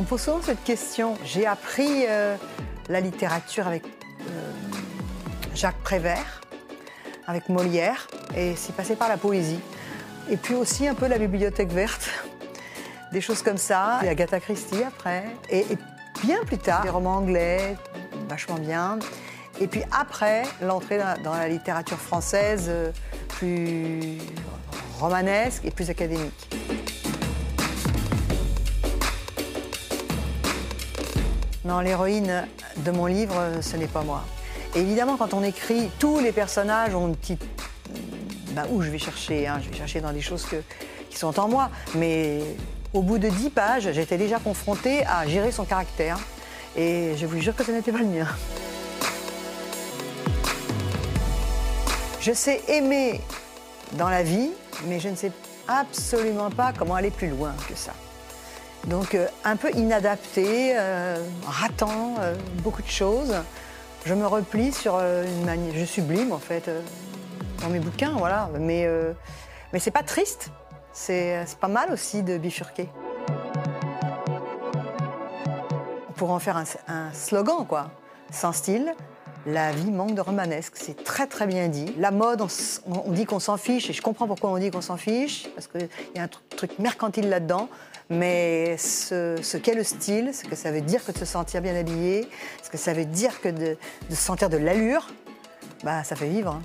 On 0.00 0.02
me 0.02 0.08
pose 0.08 0.22
souvent 0.22 0.40
cette 0.40 0.64
question. 0.64 1.18
J'ai 1.26 1.46
appris 1.46 2.06
euh, 2.08 2.34
la 2.88 3.00
littérature 3.02 3.66
avec 3.66 3.84
euh, 3.84 4.50
Jacques 5.54 5.76
Prévert, 5.82 6.40
avec 7.26 7.50
Molière, 7.50 8.06
et 8.34 8.54
c'est 8.56 8.74
passé 8.74 8.96
par 8.96 9.10
la 9.10 9.18
poésie. 9.18 9.60
Et 10.30 10.38
puis 10.38 10.54
aussi 10.54 10.88
un 10.88 10.94
peu 10.94 11.06
la 11.06 11.18
bibliothèque 11.18 11.68
verte, 11.68 12.08
des 13.12 13.20
choses 13.20 13.42
comme 13.42 13.58
ça. 13.58 14.00
Et 14.02 14.08
Agatha 14.08 14.40
Christie 14.40 14.82
après. 14.82 15.24
Et, 15.50 15.66
bien 16.22 16.42
plus 16.46 16.56
tard, 16.56 16.82
des 16.82 16.88
romans 16.88 17.16
anglais, 17.16 17.76
vachement 18.26 18.56
bien. 18.56 19.00
Et 19.60 19.66
puis 19.66 19.82
après, 19.92 20.44
l'entrée 20.62 20.96
dans, 20.96 21.22
dans 21.22 21.34
la 21.34 21.46
littérature 21.46 21.98
française 21.98 22.68
euh, 22.70 22.90
plus 23.28 24.16
romanesque 24.98 25.62
et 25.66 25.70
plus 25.70 25.90
académique. 25.90 26.48
Non, 31.64 31.80
l'héroïne 31.80 32.46
de 32.78 32.90
mon 32.90 33.04
livre, 33.04 33.34
ce 33.60 33.76
n'est 33.76 33.86
pas 33.86 34.02
moi. 34.02 34.24
Évidemment, 34.74 35.18
quand 35.18 35.34
on 35.34 35.42
écrit, 35.42 35.90
tous 35.98 36.18
les 36.18 36.32
personnages 36.32 36.94
ont 36.94 37.08
une 37.08 37.16
petite. 37.16 37.44
Ben, 38.52 38.64
où 38.70 38.80
je 38.80 38.90
vais 38.90 38.98
chercher 38.98 39.46
hein, 39.46 39.60
Je 39.62 39.68
vais 39.68 39.76
chercher 39.76 40.00
dans 40.00 40.12
des 40.12 40.22
choses 40.22 40.46
qui 41.10 41.18
sont 41.18 41.38
en 41.38 41.48
moi. 41.48 41.68
Mais 41.96 42.40
au 42.94 43.02
bout 43.02 43.18
de 43.18 43.28
dix 43.28 43.50
pages, 43.50 43.92
j'étais 43.92 44.16
déjà 44.16 44.38
confrontée 44.38 45.04
à 45.04 45.26
gérer 45.26 45.52
son 45.52 45.64
caractère. 45.64 46.18
Et 46.76 47.14
je 47.16 47.26
vous 47.26 47.38
jure 47.40 47.54
que 47.54 47.62
ce 47.62 47.72
n'était 47.72 47.92
pas 47.92 47.98
le 47.98 48.06
mien. 48.06 48.26
Je 52.20 52.32
sais 52.32 52.62
aimer 52.68 53.20
dans 53.92 54.08
la 54.08 54.22
vie, 54.22 54.50
mais 54.86 54.98
je 54.98 55.10
ne 55.10 55.16
sais 55.16 55.32
absolument 55.68 56.50
pas 56.50 56.72
comment 56.76 56.94
aller 56.94 57.10
plus 57.10 57.28
loin 57.28 57.52
que 57.68 57.74
ça. 57.74 57.92
Donc 58.86 59.14
euh, 59.14 59.26
un 59.44 59.56
peu 59.56 59.70
inadapté, 59.72 60.72
euh, 60.74 61.22
ratant 61.46 62.14
euh, 62.20 62.34
beaucoup 62.62 62.82
de 62.82 62.88
choses. 62.88 63.34
Je 64.06 64.14
me 64.14 64.26
replie 64.26 64.72
sur 64.72 64.98
une 64.98 65.44
manière, 65.44 65.74
je 65.76 65.84
sublime 65.84 66.32
en 66.32 66.38
fait 66.38 66.70
dans 67.60 67.68
mes 67.68 67.80
bouquins, 67.80 68.12
voilà. 68.16 68.48
Mais 68.58 68.88
mais 69.74 69.78
c'est 69.78 69.90
pas 69.90 70.02
triste, 70.02 70.48
c'est 70.94 71.44
pas 71.60 71.68
mal 71.68 71.92
aussi 71.92 72.22
de 72.22 72.38
bifurquer. 72.38 72.88
Pourrait 76.16 76.32
en 76.32 76.38
faire 76.38 76.56
un 76.56 77.12
slogan 77.12 77.66
quoi, 77.68 77.90
sans 78.32 78.52
style. 78.52 78.94
La 79.46 79.72
vie 79.72 79.90
manque 79.90 80.14
de 80.14 80.20
romanesque, 80.20 80.74
c'est 80.76 81.02
très 81.02 81.26
très 81.26 81.46
bien 81.46 81.68
dit. 81.68 81.94
La 81.98 82.10
mode, 82.10 82.42
on, 82.86 83.10
dit 83.10 83.24
qu'on 83.24 83.38
s'en 83.40 83.56
fiche, 83.56 83.88
et 83.88 83.94
je 83.94 84.02
comprends 84.02 84.26
pourquoi 84.26 84.50
on 84.50 84.58
dit 84.58 84.70
qu'on 84.70 84.82
s'en 84.82 84.98
fiche, 84.98 85.48
parce 85.54 85.66
qu'il 85.66 85.88
y 86.14 86.18
a 86.18 86.24
un 86.24 86.26
tr- 86.26 86.56
truc 86.56 86.78
mercantile 86.78 87.28
là-dedans. 87.30 87.68
Mais 88.10 88.76
ce, 88.76 89.56
qu'est 89.56 89.74
le 89.74 89.84
style, 89.84 90.32
ce 90.34 90.44
que 90.44 90.56
ça 90.56 90.70
veut 90.70 90.82
dire 90.82 91.04
que 91.04 91.12
de 91.12 91.18
se 91.18 91.24
sentir 91.24 91.62
bien 91.62 91.74
habillé, 91.74 92.28
ce 92.62 92.68
que 92.68 92.76
ça 92.76 92.92
veut 92.92 93.04
dire 93.06 93.40
que 93.40 93.48
de, 93.48 93.76
se 94.10 94.16
sentir 94.16 94.50
de 94.50 94.58
l'allure, 94.58 95.08
bah 95.84 96.04
ça 96.04 96.16
fait 96.16 96.28
vivre. 96.28 96.60
hein. 96.60 96.62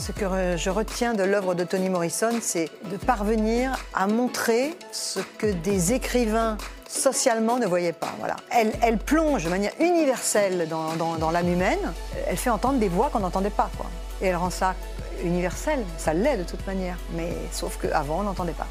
Ce 0.00 0.10
que 0.12 0.56
je 0.56 0.70
retiens 0.70 1.14
de 1.14 1.22
l'œuvre 1.22 1.54
de 1.54 1.62
Toni 1.64 1.90
Morrison, 1.90 2.30
c'est 2.40 2.70
de 2.90 2.96
parvenir 2.96 3.78
à 3.94 4.06
montrer 4.06 4.74
ce 4.90 5.20
que 5.36 5.46
des 5.46 5.92
écrivains 5.92 6.56
socialement 6.88 7.58
ne 7.58 7.66
voyaient 7.66 7.92
pas. 7.92 8.12
Voilà. 8.18 8.34
Elle, 8.50 8.72
elle 8.82 8.98
plonge 8.98 9.44
de 9.44 9.50
manière 9.50 9.72
universelle 9.78 10.66
dans, 10.68 10.94
dans- 11.16 11.30
l'âme 11.30 11.52
humaine. 11.52 11.92
Elle 12.26 12.36
fait 12.36 12.50
entendre 12.50 12.78
des 12.78 12.88
voix 12.88 13.10
qu'on 13.12 13.20
n'entendait 13.20 13.50
pas. 13.50 13.70
Et 14.22 14.26
elle 14.26 14.36
rend 14.36 14.50
ça 14.50 14.74
universel. 15.22 15.84
Ça 15.98 16.14
l'est 16.14 16.38
de 16.38 16.44
toute 16.44 16.66
manière. 16.66 16.96
Mais 17.14 17.32
sauf 17.52 17.78
qu'avant, 17.80 18.20
on 18.20 18.22
n'entendait 18.24 18.52
pas. 18.52 18.66